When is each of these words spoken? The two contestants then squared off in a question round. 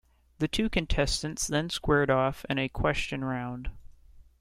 The 0.39 0.47
two 0.47 0.67
contestants 0.67 1.45
then 1.45 1.69
squared 1.69 2.09
off 2.09 2.43
in 2.49 2.57
a 2.57 2.67
question 2.67 3.23
round. 3.23 3.69